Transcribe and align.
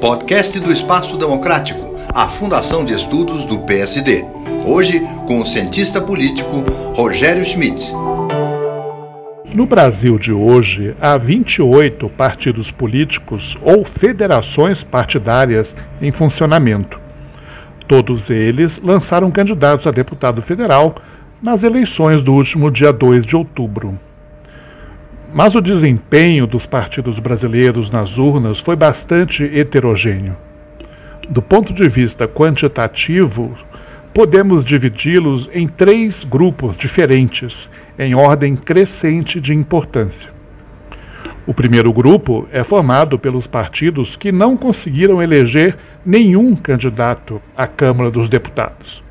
Podcast 0.00 0.60
do 0.60 0.70
Espaço 0.70 1.16
Democrático, 1.16 1.94
a 2.12 2.28
Fundação 2.28 2.84
de 2.84 2.92
Estudos 2.92 3.46
do 3.46 3.60
PSD. 3.60 4.24
Hoje, 4.66 5.00
com 5.26 5.40
o 5.40 5.46
cientista 5.46 6.00
político 6.00 6.60
Rogério 6.94 7.44
Schmidt. 7.44 7.90
No 9.54 9.64
Brasil 9.64 10.18
de 10.18 10.32
hoje, 10.32 10.94
há 11.00 11.16
28 11.16 12.10
partidos 12.10 12.70
políticos 12.70 13.56
ou 13.62 13.84
federações 13.84 14.84
partidárias 14.84 15.74
em 16.02 16.12
funcionamento. 16.12 17.00
Todos 17.86 18.28
eles 18.28 18.78
lançaram 18.82 19.30
candidatos 19.30 19.86
a 19.86 19.90
deputado 19.90 20.42
federal 20.42 20.96
nas 21.40 21.62
eleições 21.62 22.22
do 22.22 22.34
último 22.34 22.70
dia 22.70 22.92
2 22.92 23.24
de 23.24 23.34
outubro. 23.34 23.98
Mas 25.32 25.54
o 25.54 25.60
desempenho 25.60 26.46
dos 26.46 26.64
partidos 26.64 27.18
brasileiros 27.18 27.90
nas 27.90 28.16
urnas 28.16 28.58
foi 28.58 28.74
bastante 28.74 29.44
heterogêneo. 29.44 30.36
Do 31.28 31.42
ponto 31.42 31.74
de 31.74 31.86
vista 31.86 32.26
quantitativo, 32.26 33.54
podemos 34.14 34.64
dividi-los 34.64 35.50
em 35.52 35.68
três 35.68 36.24
grupos 36.24 36.78
diferentes, 36.78 37.68
em 37.98 38.16
ordem 38.16 38.56
crescente 38.56 39.38
de 39.38 39.52
importância. 39.52 40.30
O 41.46 41.52
primeiro 41.52 41.92
grupo 41.92 42.48
é 42.50 42.64
formado 42.64 43.18
pelos 43.18 43.46
partidos 43.46 44.16
que 44.16 44.32
não 44.32 44.56
conseguiram 44.56 45.22
eleger 45.22 45.76
nenhum 46.04 46.56
candidato 46.56 47.40
à 47.56 47.66
Câmara 47.66 48.10
dos 48.10 48.28
Deputados. 48.28 49.02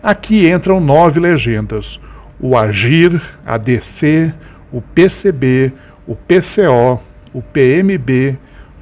Aqui 0.00 0.48
entram 0.50 0.80
nove 0.80 1.18
legendas: 1.18 2.00
o 2.40 2.56
Agir, 2.56 3.20
a 3.44 3.58
DC, 3.58 4.32
o 4.72 4.80
PCB, 4.80 5.72
o 6.06 6.14
PCO, 6.14 7.00
o 7.32 7.42
PMB, 7.42 8.36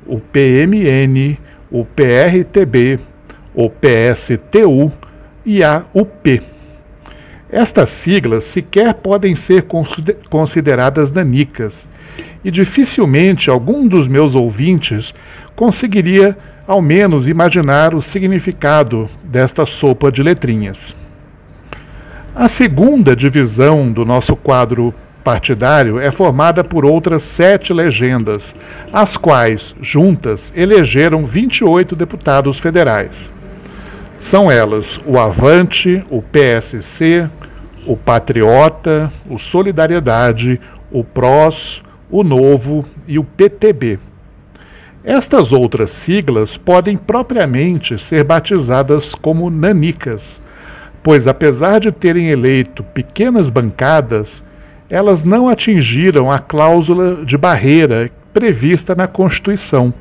o 0.06 0.20
PMN, 0.20 1.38
o 1.70 1.84
PRTB, 1.84 3.00
o 3.54 3.70
PSTU 3.70 4.92
e 5.44 5.64
a 5.64 5.84
UP. 5.92 6.42
Estas 7.50 7.90
siglas 7.90 8.44
sequer 8.44 8.94
podem 8.94 9.36
ser 9.36 9.66
consideradas 10.28 11.12
nanicas, 11.12 11.86
e 12.44 12.50
dificilmente 12.50 13.50
algum 13.50 13.86
dos 13.86 14.08
meus 14.08 14.34
ouvintes 14.34 15.12
conseguiria 15.54 16.36
ao 16.66 16.82
menos 16.82 17.28
imaginar 17.28 17.94
o 17.94 18.02
significado 18.02 19.08
desta 19.24 19.64
sopa 19.64 20.10
de 20.10 20.22
letrinhas. 20.22 20.94
A 22.34 22.48
segunda 22.48 23.16
divisão 23.16 23.90
do 23.90 24.04
nosso 24.04 24.36
quadro 24.36 24.92
partidário 25.26 25.98
é 25.98 26.12
formada 26.12 26.62
por 26.62 26.86
outras 26.86 27.24
sete 27.24 27.72
legendas, 27.72 28.54
as 28.92 29.16
quais, 29.16 29.74
juntas, 29.82 30.52
elegeram 30.54 31.26
28 31.26 31.96
deputados 31.96 32.60
federais. 32.60 33.28
São 34.20 34.48
elas 34.48 35.00
o 35.04 35.18
Avante, 35.18 36.00
o 36.08 36.22
PSC, 36.22 37.28
o 37.84 37.96
Patriota, 37.96 39.12
o 39.28 39.36
Solidariedade, 39.36 40.60
o 40.92 41.02
PROS, 41.02 41.82
o 42.08 42.22
Novo 42.22 42.84
e 43.08 43.18
o 43.18 43.24
PTB. 43.24 43.98
Estas 45.02 45.50
outras 45.50 45.90
siglas 45.90 46.56
podem 46.56 46.96
propriamente 46.96 48.00
ser 48.00 48.22
batizadas 48.22 49.12
como 49.12 49.50
nanicas, 49.50 50.40
pois 51.02 51.26
apesar 51.26 51.80
de 51.80 51.90
terem 51.90 52.28
eleito 52.28 52.84
pequenas 52.84 53.50
bancadas, 53.50 54.45
elas 54.88 55.24
não 55.24 55.48
atingiram 55.48 56.30
a 56.30 56.38
cláusula 56.38 57.24
de 57.24 57.36
barreira 57.36 58.10
prevista 58.32 58.94
na 58.94 59.06
Constituição 59.06 59.92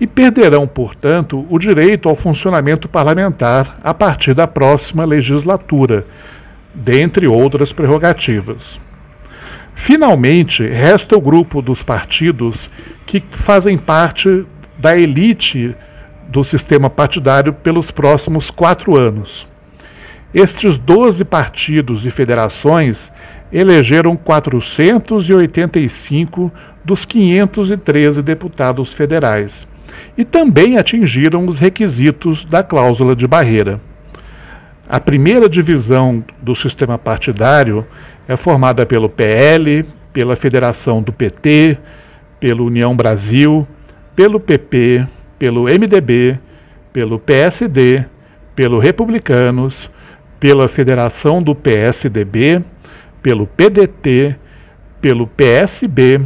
e 0.00 0.06
perderão, 0.06 0.66
portanto, 0.66 1.46
o 1.48 1.58
direito 1.58 2.08
ao 2.08 2.16
funcionamento 2.16 2.88
parlamentar 2.88 3.78
a 3.82 3.94
partir 3.94 4.34
da 4.34 4.46
próxima 4.46 5.04
legislatura, 5.04 6.04
dentre 6.74 7.28
outras 7.28 7.72
prerrogativas. 7.72 8.80
Finalmente, 9.74 10.66
resta 10.66 11.16
o 11.16 11.20
grupo 11.20 11.62
dos 11.62 11.82
partidos 11.82 12.68
que 13.06 13.20
fazem 13.30 13.78
parte 13.78 14.44
da 14.78 14.96
elite 14.96 15.74
do 16.28 16.42
sistema 16.42 16.90
partidário 16.90 17.52
pelos 17.52 17.90
próximos 17.90 18.50
quatro 18.50 18.96
anos. 18.96 19.46
Estes 20.32 20.78
12 20.78 21.24
partidos 21.24 22.04
e 22.04 22.10
federações 22.10 23.10
elegeram 23.54 24.16
485 24.16 26.52
dos 26.84 27.04
513 27.04 28.20
deputados 28.20 28.92
federais 28.92 29.64
e 30.18 30.24
também 30.24 30.76
atingiram 30.76 31.46
os 31.46 31.60
requisitos 31.60 32.44
da 32.44 32.64
cláusula 32.64 33.14
de 33.14 33.28
barreira. 33.28 33.80
A 34.88 34.98
primeira 34.98 35.48
divisão 35.48 36.24
do 36.42 36.56
sistema 36.56 36.98
partidário 36.98 37.86
é 38.26 38.36
formada 38.36 38.84
pelo 38.84 39.08
PL, 39.08 39.84
pela 40.12 40.34
Federação 40.34 41.00
do 41.00 41.12
PT, 41.12 41.78
pelo 42.40 42.66
União 42.66 42.96
Brasil, 42.96 43.64
pelo 44.16 44.40
PP, 44.40 45.06
pelo 45.38 45.64
MDB, 45.64 46.40
pelo 46.92 47.20
PSD, 47.20 48.04
pelo 48.56 48.80
Republicanos, 48.80 49.88
pela 50.40 50.66
Federação 50.68 51.40
do 51.42 51.54
PSDB, 51.54 52.62
pelo 53.24 53.46
PDT, 53.46 54.36
pelo 55.00 55.26
PSB, 55.26 56.20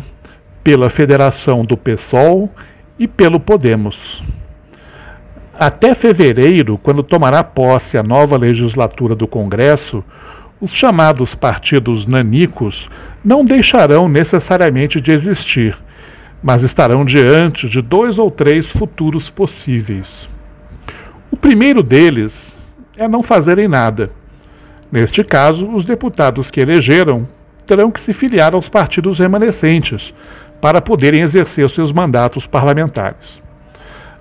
pela 0.65 0.91
Federação 0.91 1.65
do 1.65 1.77
PSOL 1.77 2.51
e 2.99 3.07
pelo 3.07 3.39
Podemos. 3.39 4.21
Até 5.57 5.95
fevereiro, 5.95 6.77
quando 6.77 7.05
tomará 7.05 7.45
posse 7.45 7.97
a 7.97 8.03
nova 8.03 8.37
legislatura 8.37 9.15
do 9.15 9.29
Congresso, 9.29 10.03
os 10.61 10.73
chamados 10.73 11.37
partidos 11.37 12.05
nanicos 12.05 12.91
não 13.25 13.45
deixarão 13.45 14.09
necessariamente 14.09 15.01
de 15.01 15.13
existir, 15.13 15.79
mas 16.43 16.65
estarão 16.65 17.05
diante 17.05 17.69
de 17.69 17.81
dois 17.81 18.19
ou 18.19 18.29
três 18.29 18.73
futuros 18.73 19.31
possíveis. 19.31 20.29
O 21.31 21.37
primeiro 21.37 21.81
deles 21.81 22.59
é 22.97 23.07
não 23.07 23.23
fazerem 23.23 23.69
nada. 23.69 24.11
Neste 24.91 25.23
caso, 25.23 25.69
os 25.71 25.85
deputados 25.85 26.51
que 26.51 26.61
elegeram 26.61 27.29
terão 27.67 27.91
que 27.91 28.01
se 28.01 28.13
filiar 28.13 28.55
aos 28.55 28.69
partidos 28.69 29.19
remanescentes, 29.19 30.15
para 30.61 30.81
poderem 30.81 31.23
exercer 31.23 31.69
seus 31.71 31.93
mandatos 31.93 32.47
parlamentares. 32.47 33.41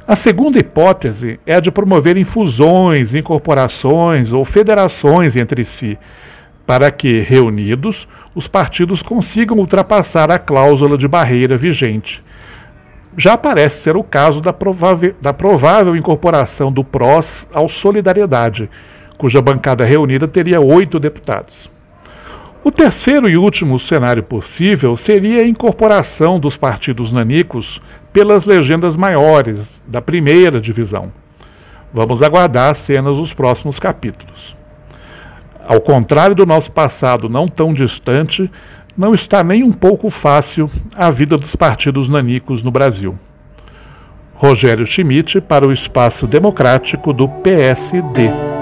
A 0.07 0.15
segunda 0.15 0.59
hipótese 0.59 1.39
é 1.45 1.55
a 1.55 1.59
de 1.59 1.71
promoverem 1.71 2.23
fusões, 2.23 3.13
incorporações 3.13 4.31
ou 4.31 4.45
federações 4.45 5.35
entre 5.35 5.65
si, 5.65 5.97
para 6.65 6.91
que, 6.91 7.21
reunidos, 7.21 8.07
os 8.35 8.47
partidos 8.47 9.01
consigam 9.01 9.57
ultrapassar 9.57 10.31
a 10.31 10.37
cláusula 10.37 10.97
de 10.97 11.07
barreira 11.07 11.57
vigente. 11.57 12.23
Já 13.17 13.35
parece 13.35 13.77
ser 13.81 13.97
o 13.97 14.03
caso 14.03 14.39
da 14.39 14.53
provável, 14.53 15.15
da 15.19 15.33
provável 15.33 15.95
incorporação 15.95 16.71
do 16.71 16.83
PROS 16.83 17.47
ao 17.51 17.67
Solidariedade, 17.67 18.69
cuja 19.17 19.41
bancada 19.41 19.85
reunida 19.85 20.27
teria 20.27 20.61
oito 20.61 20.99
deputados. 20.99 21.69
O 22.63 22.71
terceiro 22.71 23.29
e 23.29 23.37
último 23.37 23.79
cenário 23.79 24.21
possível 24.21 24.97
seria 24.97 25.41
a 25.41 25.47
incorporação 25.47 26.39
dos 26.39 26.57
partidos 26.57 27.11
nanicos 27.11 27.81
pelas 28.11 28.45
legendas 28.45 28.97
maiores 28.97 29.81
da 29.87 30.01
primeira 30.01 30.59
divisão. 30.59 31.11
Vamos 31.93 32.21
aguardar 32.21 32.71
as 32.71 32.79
cenas 32.79 33.15
dos 33.15 33.33
próximos 33.33 33.79
capítulos. 33.79 34.55
Ao 35.65 35.79
contrário 35.79 36.35
do 36.35 36.45
nosso 36.45 36.71
passado 36.71 37.29
não 37.29 37.47
tão 37.47 37.73
distante, 37.73 38.49
não 38.97 39.13
está 39.13 39.43
nem 39.43 39.63
um 39.63 39.71
pouco 39.71 40.09
fácil 40.09 40.69
a 40.95 41.09
vida 41.11 41.37
dos 41.37 41.55
partidos 41.55 42.09
nanicos 42.09 42.63
no 42.63 42.71
Brasil. 42.71 43.17
Rogério 44.33 44.85
Schmidt 44.85 45.41
para 45.41 45.67
o 45.67 45.71
Espaço 45.71 46.27
Democrático 46.27 47.13
do 47.13 47.27
PSD. 47.27 48.56